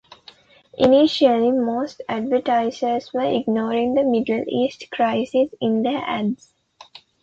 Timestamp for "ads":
6.03-6.51